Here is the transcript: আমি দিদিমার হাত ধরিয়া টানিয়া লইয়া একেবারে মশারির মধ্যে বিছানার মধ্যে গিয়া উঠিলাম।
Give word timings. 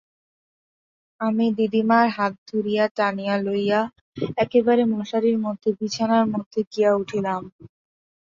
আমি 1.21 1.45
দিদিমার 1.57 2.07
হাত 2.09 2.33
ধরিয়া 2.49 2.85
টানিয়া 2.97 3.35
লইয়া 3.45 3.81
একেবারে 4.37 4.83
মশারির 4.93 5.37
মধ্যে 5.45 5.69
বিছানার 5.79 6.25
মধ্যে 6.33 6.59
গিয়া 6.71 6.91
উঠিলাম। 6.95 7.41